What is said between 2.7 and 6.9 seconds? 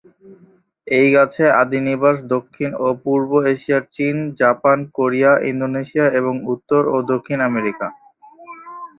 ও পূর্ব এশিয়ার চীন, জাপান, কোরিয়া, ইন্দোনেশিয়া এবং উত্তর